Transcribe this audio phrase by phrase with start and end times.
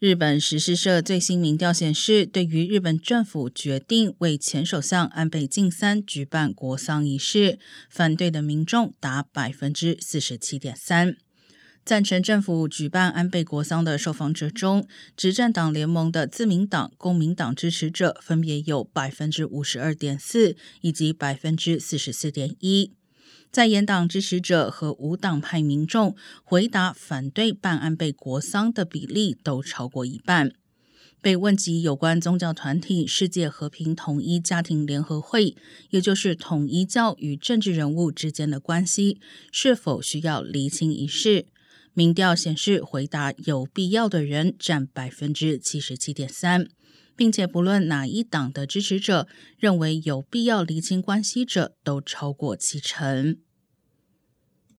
[0.00, 7.58] 日本时事社最新民调显示，对于日本政府决定为前首相安倍晋三举办国丧仪式，
[7.90, 11.16] 反对的民众达百分之四十七点三。
[11.84, 22.92] 赞成政府举办安倍国丧的受访者中，执政党联盟的自民党、公民党支持者分别有百分之五十二点四以及百分之四十四点一。
[23.50, 30.52] 在野党支持者和无党派民众回答反对办安倍国丧的比例都超过一半。
[31.20, 35.56] 被问及有关宗教团体世界和平统一家庭联合会，
[35.90, 39.18] 也就是统一教与政治人物之间的关系
[39.50, 41.46] 是否需要厘清一事，
[41.98, 46.68] 民调显示回答有必要的人占百分之七十七点三，
[47.16, 49.26] 并且不论哪一党的支持者
[49.58, 53.38] 认为有必要厘清关系者都超过七成。